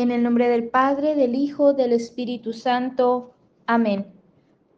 En 0.00 0.10
el 0.10 0.22
nombre 0.22 0.48
del 0.48 0.70
Padre, 0.70 1.14
del 1.14 1.34
Hijo, 1.34 1.74
del 1.74 1.92
Espíritu 1.92 2.54
Santo. 2.54 3.32
Amén. 3.66 4.06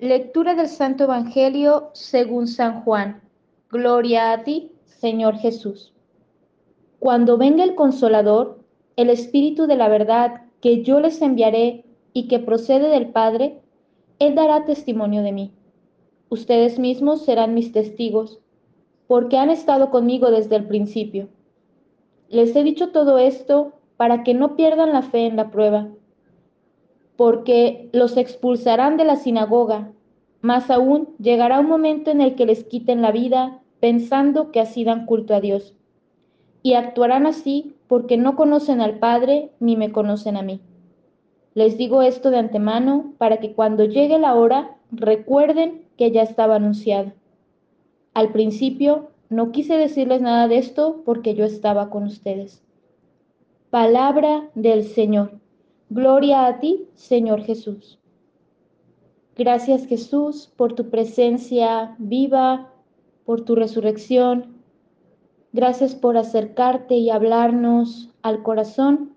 Lectura 0.00 0.56
del 0.56 0.66
Santo 0.66 1.04
Evangelio 1.04 1.90
según 1.92 2.48
San 2.48 2.82
Juan. 2.82 3.22
Gloria 3.70 4.32
a 4.32 4.42
ti, 4.42 4.72
Señor 4.84 5.36
Jesús. 5.36 5.92
Cuando 6.98 7.38
venga 7.38 7.62
el 7.62 7.76
consolador, 7.76 8.64
el 8.96 9.10
Espíritu 9.10 9.68
de 9.68 9.76
la 9.76 9.86
verdad 9.86 10.42
que 10.60 10.82
yo 10.82 10.98
les 10.98 11.22
enviaré 11.22 11.84
y 12.12 12.26
que 12.26 12.40
procede 12.40 12.88
del 12.88 13.10
Padre, 13.10 13.60
Él 14.18 14.34
dará 14.34 14.64
testimonio 14.64 15.22
de 15.22 15.30
mí. 15.30 15.52
Ustedes 16.30 16.80
mismos 16.80 17.24
serán 17.24 17.54
mis 17.54 17.70
testigos, 17.70 18.40
porque 19.06 19.38
han 19.38 19.50
estado 19.50 19.92
conmigo 19.92 20.32
desde 20.32 20.56
el 20.56 20.66
principio. 20.66 21.28
Les 22.28 22.56
he 22.56 22.64
dicho 22.64 22.88
todo 22.88 23.18
esto 23.18 23.74
para 23.96 24.22
que 24.22 24.34
no 24.34 24.56
pierdan 24.56 24.92
la 24.92 25.02
fe 25.02 25.26
en 25.26 25.36
la 25.36 25.50
prueba, 25.50 25.88
porque 27.16 27.88
los 27.92 28.16
expulsarán 28.16 28.96
de 28.96 29.04
la 29.04 29.16
sinagoga. 29.16 29.92
Más 30.40 30.70
aún, 30.70 31.08
llegará 31.18 31.60
un 31.60 31.68
momento 31.68 32.10
en 32.10 32.20
el 32.20 32.34
que 32.34 32.46
les 32.46 32.64
quiten 32.64 33.02
la 33.02 33.12
vida 33.12 33.60
pensando 33.80 34.50
que 34.50 34.60
así 34.60 34.84
dan 34.84 35.06
culto 35.06 35.34
a 35.34 35.40
Dios. 35.40 35.74
Y 36.62 36.74
actuarán 36.74 37.26
así 37.26 37.74
porque 37.88 38.16
no 38.16 38.36
conocen 38.36 38.80
al 38.80 38.98
Padre 38.98 39.50
ni 39.60 39.76
me 39.76 39.92
conocen 39.92 40.36
a 40.36 40.42
mí. 40.42 40.60
Les 41.54 41.76
digo 41.76 42.02
esto 42.02 42.30
de 42.30 42.38
antemano 42.38 43.12
para 43.18 43.38
que 43.38 43.52
cuando 43.52 43.84
llegue 43.84 44.18
la 44.18 44.34
hora 44.34 44.76
recuerden 44.90 45.82
que 45.98 46.10
ya 46.10 46.22
estaba 46.22 46.56
anunciado. 46.56 47.12
Al 48.14 48.32
principio 48.32 49.08
no 49.28 49.52
quise 49.52 49.76
decirles 49.76 50.20
nada 50.20 50.48
de 50.48 50.58
esto 50.58 51.02
porque 51.04 51.34
yo 51.34 51.44
estaba 51.44 51.90
con 51.90 52.04
ustedes. 52.04 52.61
Palabra 53.72 54.50
del 54.54 54.84
Señor. 54.84 55.40
Gloria 55.90 56.46
a 56.46 56.60
ti, 56.60 56.86
Señor 56.94 57.42
Jesús. 57.42 57.98
Gracias 59.34 59.86
Jesús 59.86 60.52
por 60.56 60.74
tu 60.74 60.90
presencia 60.90 61.96
viva, 61.98 62.70
por 63.24 63.40
tu 63.40 63.56
resurrección. 63.56 64.58
Gracias 65.52 65.96
por 65.96 66.16
acercarte 66.16 66.94
y 66.94 67.10
hablarnos 67.10 68.10
al 68.22 68.44
corazón 68.44 69.12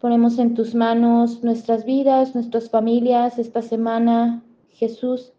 Ponemos 0.00 0.38
en 0.38 0.54
tus 0.54 0.74
manos 0.74 1.44
nuestras 1.44 1.84
vidas, 1.84 2.34
nuestras 2.34 2.70
familias 2.70 3.38
esta 3.38 3.60
semana. 3.60 4.42
Jesús, 4.70 5.34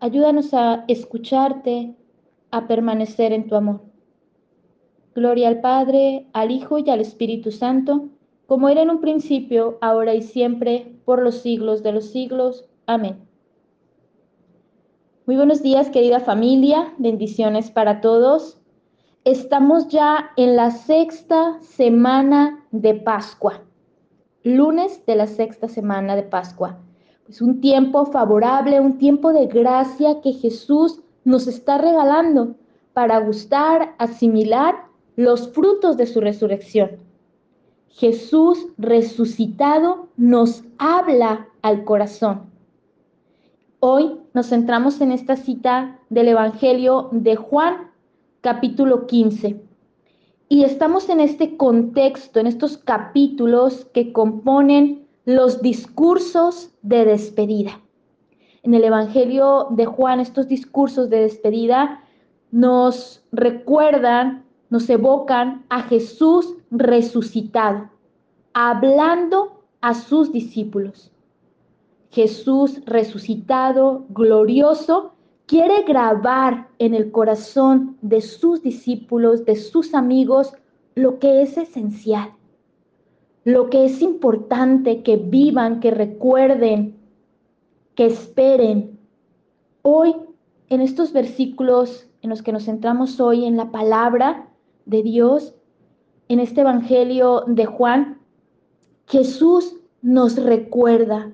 ayúdanos 0.00 0.54
a 0.54 0.86
escucharte, 0.88 1.94
a 2.50 2.66
permanecer 2.66 3.34
en 3.34 3.46
tu 3.48 3.54
amor. 3.54 3.82
Gloria 5.18 5.48
al 5.48 5.60
Padre, 5.60 6.26
al 6.32 6.50
Hijo 6.50 6.78
y 6.78 6.88
al 6.90 7.00
Espíritu 7.00 7.50
Santo, 7.50 8.08
como 8.46 8.68
era 8.68 8.82
en 8.82 8.90
un 8.90 9.00
principio, 9.00 9.78
ahora 9.80 10.14
y 10.14 10.22
siempre, 10.22 10.94
por 11.04 11.22
los 11.22 11.36
siglos 11.36 11.82
de 11.82 11.92
los 11.92 12.06
siglos. 12.10 12.64
Amén. 12.86 13.18
Muy 15.26 15.36
buenos 15.36 15.62
días, 15.62 15.90
querida 15.90 16.20
familia. 16.20 16.94
Bendiciones 16.98 17.70
para 17.70 18.00
todos. 18.00 18.60
Estamos 19.24 19.88
ya 19.88 20.30
en 20.36 20.56
la 20.56 20.70
sexta 20.70 21.58
semana 21.60 22.64
de 22.70 22.94
Pascua 22.94 23.62
lunes 24.56 25.04
de 25.06 25.16
la 25.16 25.26
sexta 25.26 25.68
semana 25.68 26.16
de 26.16 26.22
Pascua. 26.22 26.78
Es 27.28 27.42
un 27.42 27.60
tiempo 27.60 28.06
favorable, 28.06 28.80
un 28.80 28.98
tiempo 28.98 29.32
de 29.32 29.46
gracia 29.46 30.20
que 30.22 30.32
Jesús 30.32 31.02
nos 31.24 31.46
está 31.46 31.78
regalando 31.78 32.54
para 32.94 33.18
gustar, 33.18 33.94
asimilar 33.98 34.87
los 35.18 35.48
frutos 35.48 35.96
de 35.96 36.06
su 36.06 36.20
resurrección. 36.20 36.90
Jesús 37.88 38.68
resucitado 38.78 40.10
nos 40.16 40.62
habla 40.78 41.48
al 41.60 41.82
corazón. 41.82 42.42
Hoy 43.80 44.20
nos 44.32 44.50
centramos 44.50 45.00
en 45.00 45.10
esta 45.10 45.34
cita 45.34 45.98
del 46.08 46.28
Evangelio 46.28 47.08
de 47.10 47.34
Juan, 47.34 47.90
capítulo 48.42 49.08
15. 49.08 49.60
Y 50.48 50.62
estamos 50.62 51.08
en 51.08 51.18
este 51.18 51.56
contexto, 51.56 52.38
en 52.38 52.46
estos 52.46 52.78
capítulos 52.78 53.88
que 53.92 54.12
componen 54.12 55.08
los 55.24 55.62
discursos 55.62 56.70
de 56.82 57.04
despedida. 57.04 57.80
En 58.62 58.72
el 58.72 58.84
Evangelio 58.84 59.66
de 59.70 59.84
Juan, 59.84 60.20
estos 60.20 60.46
discursos 60.46 61.10
de 61.10 61.22
despedida 61.22 62.04
nos 62.52 63.24
recuerdan, 63.32 64.44
nos 64.70 64.88
evocan 64.90 65.64
a 65.68 65.82
Jesús 65.82 66.54
resucitado, 66.70 67.88
hablando 68.52 69.62
a 69.80 69.94
sus 69.94 70.32
discípulos. 70.32 71.10
Jesús 72.10 72.80
resucitado, 72.86 74.04
glorioso, 74.10 75.12
quiere 75.46 75.82
grabar 75.82 76.68
en 76.78 76.94
el 76.94 77.10
corazón 77.10 77.96
de 78.02 78.20
sus 78.20 78.62
discípulos, 78.62 79.44
de 79.44 79.56
sus 79.56 79.94
amigos, 79.94 80.52
lo 80.94 81.18
que 81.18 81.42
es 81.42 81.56
esencial, 81.56 82.32
lo 83.44 83.70
que 83.70 83.84
es 83.84 84.02
importante 84.02 85.02
que 85.02 85.16
vivan, 85.16 85.80
que 85.80 85.90
recuerden, 85.90 86.96
que 87.94 88.06
esperen. 88.06 88.98
Hoy, 89.82 90.14
en 90.68 90.80
estos 90.80 91.12
versículos 91.12 92.08
en 92.20 92.30
los 92.30 92.42
que 92.42 92.52
nos 92.52 92.64
centramos 92.64 93.20
hoy 93.20 93.44
en 93.44 93.56
la 93.56 93.70
palabra 93.70 94.47
de 94.88 95.02
Dios, 95.02 95.54
en 96.28 96.40
este 96.40 96.62
Evangelio 96.62 97.44
de 97.46 97.66
Juan, 97.66 98.18
Jesús 99.06 99.76
nos 100.02 100.36
recuerda 100.36 101.30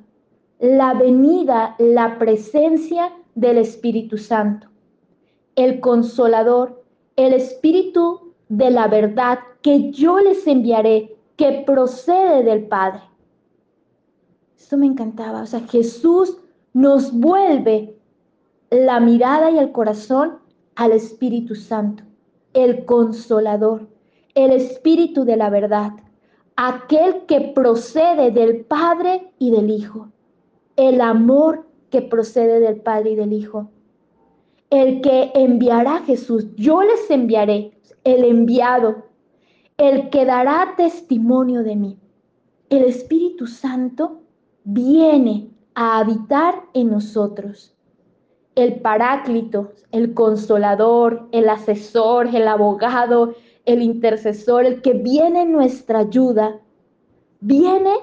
la 0.60 0.94
venida, 0.94 1.75
la 1.78 2.19
presencia 2.19 3.12
del 3.34 3.59
Espíritu 3.59 4.19
Santo, 4.19 4.69
el 5.56 5.81
consolador, 5.81 6.84
el 7.16 7.32
Espíritu 7.32 8.34
de 8.48 8.70
la 8.70 8.88
verdad 8.88 9.38
que 9.62 9.91
yo 9.91 10.19
les 10.21 10.47
enviaré, 10.47 11.16
que 11.36 11.65
procede 11.66 12.42
del 12.44 12.66
Padre. 12.66 13.00
Esto 14.59 14.76
me 14.76 14.86
encantaba. 14.86 15.42
O 15.42 15.47
sea, 15.47 15.60
Jesús 15.60 16.38
nos 16.72 17.12
vuelve 17.12 17.97
la 18.71 19.00
mirada 19.00 19.50
y 19.50 19.59
el 19.59 19.72
corazón 19.72 20.38
al 20.76 20.92
Espíritu 20.92 21.54
Santo, 21.54 22.04
el 22.54 22.84
consolador, 22.84 23.88
el 24.34 24.53
Espíritu 24.53 25.25
de 25.25 25.37
la 25.37 25.50
verdad, 25.50 25.92
aquel 26.56 27.26
que 27.26 27.53
procede 27.54 28.31
del 28.31 28.65
Padre 28.65 29.31
y 29.38 29.50
del 29.50 29.70
Hijo, 29.70 30.09
el 30.76 31.00
amor 31.00 31.66
que 31.91 32.03
procede 32.03 32.60
del 32.60 32.81
Padre 32.81 33.10
y 33.10 33.16
del 33.16 33.32
Hijo. 33.32 33.70
El 34.70 35.03
que 35.03 35.31
enviará 35.34 35.97
a 35.97 36.03
Jesús, 36.03 36.47
yo 36.56 36.82
les 36.82 37.10
enviaré, 37.10 37.72
el 38.03 38.25
enviado, 38.25 39.04
el 39.76 40.10
que 40.10 40.25
dará 40.25 40.75
testimonio 40.76 41.62
de 41.62 41.76
mí. 41.76 41.98
El 42.71 42.84
Espíritu 42.84 43.47
Santo 43.47 44.21
viene 44.65 45.50
a 45.75 45.98
habitar 45.98 46.65
en 46.72 46.91
nosotros. 46.91 47.74
El 48.54 48.81
paráclito, 48.81 49.72
el 49.91 50.15
consolador, 50.15 51.28
el 51.32 51.48
asesor, 51.48 52.28
el 52.34 52.47
abogado, 52.47 53.34
el 53.65 53.82
intercesor, 53.82 54.65
el 54.65 54.82
que 54.82 54.92
viene 54.92 55.42
en 55.42 55.53
nuestra 55.53 56.00
ayuda, 56.00 56.60
viene 57.41 57.94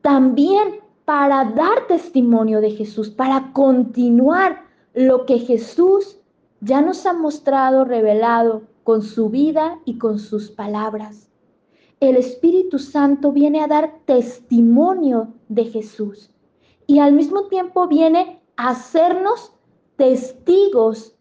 también 0.00 0.80
para 1.04 1.44
dar 1.44 1.86
testimonio 1.86 2.60
de 2.60 2.70
Jesús, 2.70 3.10
para 3.10 3.52
continuar 3.52 4.64
lo 4.94 5.26
que 5.26 5.38
Jesús 5.38 6.18
ya 6.60 6.80
nos 6.80 7.04
ha 7.04 7.12
mostrado, 7.12 7.84
revelado 7.84 8.62
con 8.84 9.02
su 9.02 9.28
vida 9.28 9.78
y 9.84 9.98
con 9.98 10.18
sus 10.18 10.50
palabras. 10.50 11.28
El 12.00 12.16
Espíritu 12.16 12.78
Santo 12.78 13.32
viene 13.32 13.62
a 13.62 13.66
dar 13.66 14.00
testimonio 14.04 15.28
de 15.48 15.64
Jesús 15.64 16.30
y 16.86 16.98
al 16.98 17.12
mismo 17.12 17.44
tiempo 17.48 17.86
viene 17.88 18.40
a 18.56 18.70
hacernos 18.70 19.53
testigos 19.96 21.14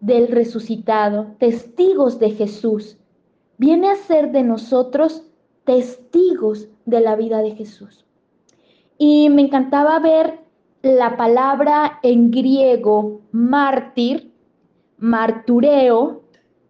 del 0.00 0.28
resucitado, 0.28 1.34
testigos 1.38 2.18
de 2.18 2.30
Jesús. 2.30 2.98
Viene 3.58 3.90
a 3.90 3.96
ser 3.96 4.32
de 4.32 4.42
nosotros 4.42 5.24
testigos 5.64 6.68
de 6.84 7.00
la 7.00 7.16
vida 7.16 7.40
de 7.40 7.52
Jesús. 7.52 8.04
Y 8.98 9.28
me 9.30 9.42
encantaba 9.42 9.98
ver 9.98 10.40
la 10.82 11.16
palabra 11.16 11.98
en 12.02 12.30
griego 12.30 13.20
mártir, 13.32 14.32
martureo, 14.98 16.22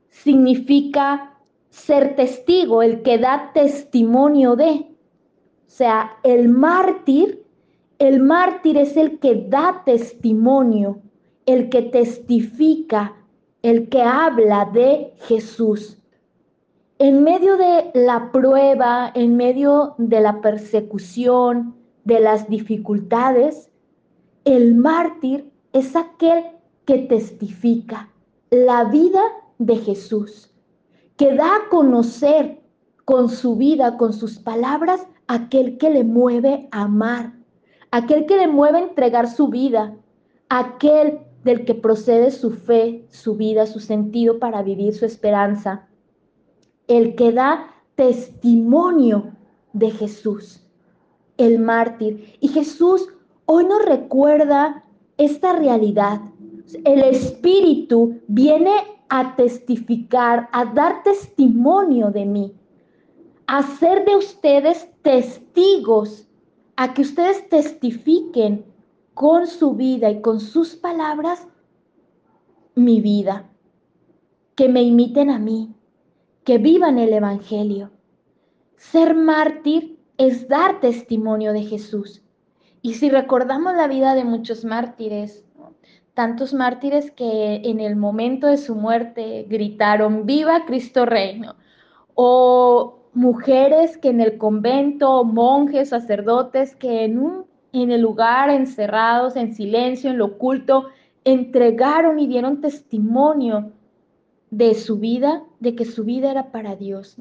significa 0.09 1.35
ser 1.69 2.17
testigo, 2.17 2.83
el 2.83 3.03
que 3.03 3.19
da 3.19 3.51
testimonio 3.53 4.57
de. 4.57 4.97
O 5.67 5.71
sea, 5.71 6.17
el 6.23 6.49
mártir, 6.49 7.45
el 7.99 8.21
mártir 8.21 8.79
es 8.79 8.97
el 8.97 9.19
que 9.19 9.47
da 9.49 9.83
testimonio, 9.85 11.03
el 11.47 11.69
que 11.69 11.83
testifica, 11.83 13.15
el 13.63 13.89
que 13.89 14.03
habla 14.03 14.67
de 14.67 15.15
Jesús. 15.21 15.99
En 16.99 17.25
medio 17.25 17.57
de 17.57 17.91
la 17.95 18.31
prueba, 18.33 19.11
en 19.15 19.37
medio 19.37 19.95
de 19.99 20.21
la 20.21 20.41
persecución, 20.41 21.75
de 22.05 22.21
las 22.21 22.49
dificultades, 22.49 23.71
el 24.45 24.77
mártir 24.77 25.51
es 25.73 25.97
aquel 25.97 26.45
que 26.85 26.99
testifica 26.99 28.09
la 28.51 28.85
vida 28.85 29.23
de 29.59 29.77
Jesús, 29.77 30.53
que 31.17 31.35
da 31.35 31.57
a 31.57 31.69
conocer 31.69 32.61
con 33.05 33.29
su 33.29 33.57
vida, 33.57 33.97
con 33.97 34.13
sus 34.13 34.39
palabras, 34.39 35.07
aquel 35.27 35.79
que 35.79 35.91
le 35.91 36.05
mueve 36.05 36.69
a 36.71 36.83
amar, 36.83 37.33
aquel 37.91 38.27
que 38.27 38.37
le 38.37 38.47
mueve 38.47 38.79
a 38.79 38.83
entregar 38.83 39.29
su 39.29 39.49
vida, 39.49 39.97
aquel 40.49 41.19
del 41.47 41.65
que 41.65 41.75
procede 41.75 42.33
su 42.33 42.51
fe, 42.51 43.07
su 43.09 43.37
vida, 43.37 43.67
su 43.67 43.79
sentido 43.79 44.39
para 44.39 44.63
vivir 44.63 44.93
su 44.93 45.07
esperanza, 45.07 45.89
el 46.89 47.15
que 47.15 47.33
da 47.33 47.71
testimonio 47.95 49.33
de 49.73 49.91
Jesús, 49.93 50.61
el 51.39 51.61
mártir. 51.61 52.37
Y 52.41 52.49
Jesús 52.49 53.09
hoy 53.47 53.65
nos 53.65 53.85
recuerda 53.85 54.85
esta 55.19 55.53
realidad. 55.53 56.21
El 56.85 57.03
Espíritu 57.05 58.21
viene 58.27 58.73
a 59.09 59.37
testificar, 59.37 60.49
a 60.53 60.65
dar 60.65 61.05
testimonio 61.05 62.11
de 62.11 62.25
mí, 62.25 62.55
a 63.47 63.63
ser 63.63 64.05
de 64.05 64.17
ustedes 64.17 64.89
testigos, 65.03 66.27
a 66.75 66.93
que 66.93 67.03
ustedes 67.03 67.49
testifiquen 67.49 68.65
con 69.17 69.47
su 69.47 69.73
vida 69.73 70.11
y 70.11 70.21
con 70.21 70.41
sus 70.41 70.77
palabras 70.77 71.49
mi 72.75 73.01
vida, 73.01 73.49
que 74.55 74.69
me 74.69 74.83
imiten 74.83 75.31
a 75.31 75.39
mí, 75.39 75.75
que 76.45 76.59
vivan 76.59 76.99
el 76.99 77.15
Evangelio. 77.15 77.93
Ser 78.77 79.15
mártir 79.15 79.99
es 80.19 80.49
dar 80.49 80.81
testimonio 80.81 81.55
de 81.55 81.63
Jesús. 81.63 82.23
Y 82.83 82.93
si 82.93 83.09
recordamos 83.09 83.75
la 83.75 83.89
vida 83.89 84.15
de 84.15 84.25
muchos 84.25 84.67
mártires, 84.67 85.47
tantos 86.13 86.53
mártires 86.53 87.11
que 87.11 87.63
en 87.65 87.81
el 87.81 87.97
momento 87.97 88.49
de 88.49 88.59
su 88.59 88.75
muerte 88.75 89.47
gritaron, 89.49 90.27
viva 90.27 90.67
Cristo 90.67 91.07
Reino, 91.07 91.55
o 92.13 92.99
mujeres 93.15 93.97
que 93.97 94.11
en 94.11 94.21
el 94.21 94.37
convento, 94.37 95.25
monjes, 95.25 95.89
sacerdotes 95.89 96.77
que 96.77 97.05
en 97.05 97.19
un 97.19 97.56
en 97.83 97.91
el 97.91 98.01
lugar, 98.01 98.51
encerrados, 98.51 99.37
en 99.37 99.55
silencio, 99.55 100.11
en 100.11 100.19
lo 100.19 100.27
oculto, 100.27 100.87
entregaron 101.25 102.19
y 102.19 102.27
dieron 102.27 102.61
testimonio 102.61 103.73
de 104.51 104.75
su 104.75 104.99
vida, 104.99 105.45
de 105.61 105.75
que 105.75 105.85
su 105.85 106.05
vida 106.05 106.31
era 106.31 106.53
para 106.53 106.77
Dios. 106.77 107.17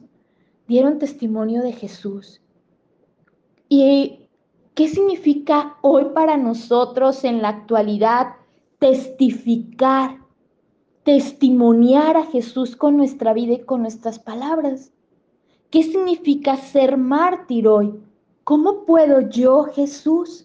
Dieron 0.67 0.99
testimonio 0.99 1.61
de 1.61 1.73
Jesús. 1.73 2.41
¿Y 3.67 4.29
qué 4.73 4.87
significa 4.87 5.77
hoy 5.81 6.05
para 6.13 6.37
nosotros 6.37 7.23
en 7.23 7.41
la 7.41 7.49
actualidad 7.49 8.33
testificar, 8.79 10.19
testimoniar 11.03 12.17
a 12.17 12.25
Jesús 12.25 12.75
con 12.75 12.97
nuestra 12.97 13.33
vida 13.33 13.53
y 13.53 13.63
con 13.63 13.81
nuestras 13.81 14.19
palabras? 14.19 14.91
¿Qué 15.71 15.83
significa 15.83 16.57
ser 16.57 16.97
mártir 16.97 17.67
hoy? 17.67 17.93
¿Cómo 18.43 18.85
puedo 18.85 19.21
yo, 19.21 19.63
Jesús, 19.73 20.44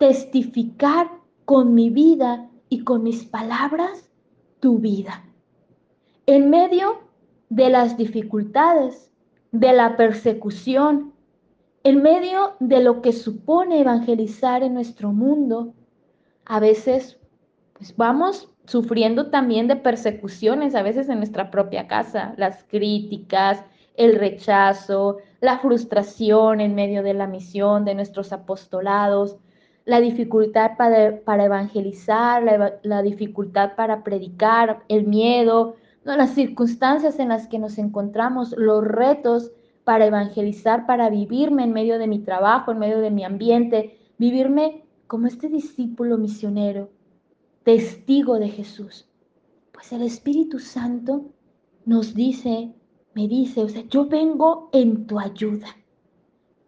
testificar 0.00 1.10
con 1.44 1.74
mi 1.74 1.90
vida 1.90 2.48
y 2.70 2.84
con 2.84 3.02
mis 3.02 3.26
palabras 3.26 4.10
tu 4.58 4.78
vida? 4.78 5.26
En 6.24 6.48
medio 6.48 7.02
de 7.50 7.68
las 7.68 7.98
dificultades, 7.98 9.12
de 9.52 9.74
la 9.74 9.98
persecución, 9.98 11.12
en 11.84 12.00
medio 12.00 12.54
de 12.60 12.82
lo 12.82 13.02
que 13.02 13.12
supone 13.12 13.80
evangelizar 13.80 14.62
en 14.62 14.72
nuestro 14.72 15.12
mundo, 15.12 15.74
a 16.46 16.60
veces 16.60 17.18
pues 17.74 17.94
vamos 17.94 18.48
sufriendo 18.64 19.28
también 19.28 19.68
de 19.68 19.76
persecuciones, 19.76 20.74
a 20.74 20.82
veces 20.82 21.10
en 21.10 21.18
nuestra 21.18 21.50
propia 21.50 21.88
casa, 21.88 22.32
las 22.38 22.64
críticas, 22.64 23.62
el 23.96 24.14
rechazo, 24.14 25.18
la 25.42 25.58
frustración 25.58 26.62
en 26.62 26.74
medio 26.74 27.02
de 27.02 27.12
la 27.12 27.26
misión 27.26 27.84
de 27.84 27.94
nuestros 27.94 28.32
apostolados, 28.32 29.36
la 29.90 30.00
dificultad 30.00 30.76
para, 30.76 31.44
evangelizar, 31.44 32.44
la, 32.84 33.02
dificultad 33.02 33.74
para 33.74 34.04
predicar, 34.04 34.84
el 34.86 35.08
miedo, 35.08 35.74
¿no? 36.04 36.16
las 36.16 36.30
circunstancias 36.30 37.18
en 37.18 37.30
las 37.30 37.48
que 37.48 37.58
nos 37.58 37.76
encontramos, 37.76 38.54
los 38.56 38.84
retos 38.84 39.50
para 39.82 40.06
evangelizar, 40.06 40.86
para 40.86 41.10
vivirme 41.10 41.64
en 41.64 41.72
medio 41.72 41.98
de 41.98 42.06
mi 42.06 42.20
trabajo, 42.20 42.70
en 42.70 42.78
medio 42.78 43.00
de 43.00 43.10
mi 43.10 43.24
ambiente, 43.24 43.98
vivirme 44.16 44.84
como 45.08 45.26
este 45.26 45.48
discípulo 45.48 46.18
misionero, 46.18 46.90
testigo 47.64 48.38
de 48.38 48.48
Jesús. 48.48 49.08
Pues 49.72 49.90
el 49.90 50.02
Espíritu 50.02 50.60
Santo 50.60 51.32
nos 51.84 52.14
dice 52.14 52.72
me 53.12 53.26
dice, 53.26 53.64
o 53.64 53.68
sea, 53.68 53.82
yo 53.88 54.06
vengo 54.06 54.70
en 54.72 55.08
tu 55.08 55.18
ayuda. 55.18 55.66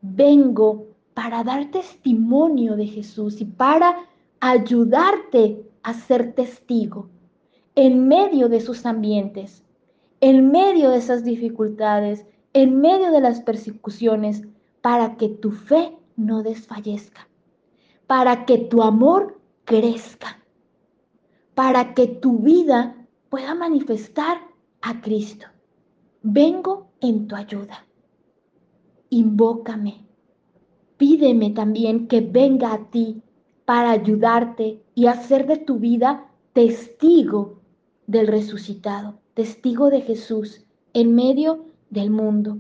Vengo 0.01 0.92
para 1.15 1.45
dar 1.45 1.71
testimonio 1.71 2.77
de 2.77 2.87
Jesús 2.87 3.41
y 3.41 3.45
para 3.45 4.09
ayudarte 4.41 5.65
a 5.83 5.95
ser 5.95 6.35
testigo 6.35 7.09
en 7.75 8.09
medio 8.09 8.49
de 8.49 8.61
sus 8.61 8.87
ambientes, 8.87 9.65
en 10.21 10.51
medio 10.51 10.91
de 10.91 10.99
esas 10.99 11.25
dificultades, 11.25 12.27
en 12.53 12.81
medio 12.81 13.11
de 13.13 13.21
las 13.21 13.41
persecuciones, 13.41 14.43
para 14.81 15.17
que 15.17 15.29
tu 15.29 15.53
fe 15.53 15.97
no 16.17 16.43
desfallezca, 16.43 17.29
para 18.07 18.45
que 18.45 18.59
tu 18.59 18.83
amor 18.83 19.41
crezca, 19.65 20.39
para 21.55 21.95
que 21.95 22.07
tu 22.07 22.39
vida 22.39 23.07
pueda 23.29 23.55
manifestar 23.55 24.39
a 24.83 25.01
Cristo 25.01 25.47
vengo 26.23 26.93
en 27.01 27.27
tu 27.27 27.37
ayuda. 27.37 27.85
Invócame. 29.11 30.02
Pídeme 31.03 31.51
también 31.51 32.07
que 32.07 32.21
venga 32.21 32.73
a 32.73 32.89
ti 32.91 33.23
para 33.65 33.91
ayudarte 33.91 34.85
y 34.95 35.07
hacer 35.07 35.49
de 35.49 35.57
tu 35.57 35.81
vida 35.81 36.31
testigo 36.53 37.59
del 38.07 38.29
resucitado, 38.29 39.19
testigo 39.35 39.91
de 39.91 40.03
Jesús 40.03 40.65
en 40.95 41.13
medio 41.17 41.65
del 41.91 42.13
mundo. 42.13 42.59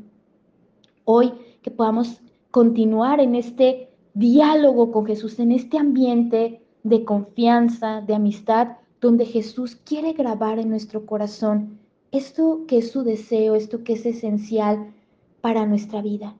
Hoy 1.04 1.34
que 1.62 1.70
podamos 1.70 2.20
continuar 2.50 3.20
en 3.20 3.36
este 3.36 3.90
diálogo 4.14 4.90
con 4.90 5.06
Jesús, 5.06 5.38
en 5.38 5.52
este 5.52 5.78
ambiente 5.78 6.64
de 6.82 7.04
confianza, 7.04 8.00
de 8.00 8.16
amistad, 8.16 8.72
donde 9.00 9.24
Jesús 9.24 9.76
quiere 9.76 10.14
grabar 10.14 10.58
en 10.58 10.68
nuestro 10.68 11.06
corazón 11.06 11.78
esto 12.10 12.64
que 12.66 12.78
es 12.78 12.90
su 12.90 13.04
deseo, 13.04 13.54
esto 13.54 13.84
que 13.84 13.92
es 13.92 14.04
esencial 14.04 14.92
para 15.40 15.64
nuestra 15.64 16.02
vida. 16.02 16.34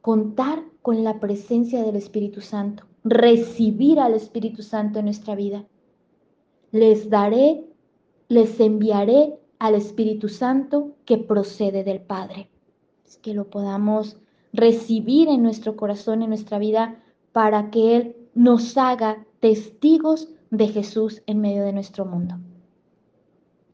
Contar 0.00 0.64
con 0.82 1.04
la 1.04 1.20
presencia 1.20 1.82
del 1.82 1.96
Espíritu 1.96 2.40
Santo, 2.40 2.84
recibir 3.04 4.00
al 4.00 4.14
Espíritu 4.14 4.62
Santo 4.62 4.98
en 4.98 5.06
nuestra 5.06 5.34
vida. 5.34 5.66
Les 6.72 7.10
daré, 7.10 7.64
les 8.28 8.58
enviaré 8.60 9.38
al 9.58 9.74
Espíritu 9.74 10.28
Santo 10.28 10.92
que 11.04 11.18
procede 11.18 11.84
del 11.84 12.00
Padre. 12.00 12.48
Es 13.06 13.18
que 13.18 13.34
lo 13.34 13.50
podamos 13.50 14.16
recibir 14.52 15.28
en 15.28 15.42
nuestro 15.42 15.76
corazón, 15.76 16.22
en 16.22 16.30
nuestra 16.30 16.58
vida, 16.58 17.02
para 17.32 17.70
que 17.70 17.96
Él 17.96 18.16
nos 18.34 18.76
haga 18.76 19.26
testigos 19.40 20.28
de 20.50 20.68
Jesús 20.68 21.22
en 21.26 21.40
medio 21.40 21.62
de 21.62 21.72
nuestro 21.72 22.04
mundo. 22.06 22.36